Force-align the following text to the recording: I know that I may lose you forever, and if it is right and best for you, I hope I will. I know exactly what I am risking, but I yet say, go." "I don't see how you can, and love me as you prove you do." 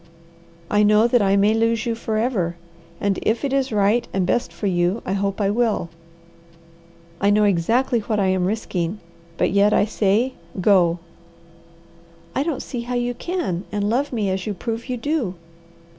I 0.71 0.81
know 0.81 1.05
that 1.07 1.21
I 1.21 1.35
may 1.35 1.53
lose 1.53 1.85
you 1.85 1.93
forever, 1.93 2.55
and 2.99 3.19
if 3.21 3.45
it 3.45 3.53
is 3.53 3.71
right 3.71 4.07
and 4.11 4.25
best 4.25 4.51
for 4.51 4.65
you, 4.65 5.03
I 5.05 5.13
hope 5.13 5.39
I 5.39 5.51
will. 5.51 5.89
I 7.19 7.29
know 7.29 7.43
exactly 7.43 7.99
what 7.99 8.19
I 8.19 8.25
am 8.25 8.45
risking, 8.45 8.99
but 9.37 9.49
I 9.49 9.49
yet 9.49 9.89
say, 9.89 10.33
go." 10.59 10.97
"I 12.33 12.41
don't 12.41 12.63
see 12.63 12.81
how 12.81 12.95
you 12.95 13.13
can, 13.13 13.65
and 13.71 13.91
love 13.91 14.11
me 14.11 14.31
as 14.31 14.47
you 14.47 14.55
prove 14.55 14.89
you 14.89 14.97
do." 14.97 15.35